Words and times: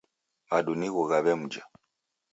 Madu 0.49 0.71
nigho 0.79 1.01
ghawemja 1.09 1.63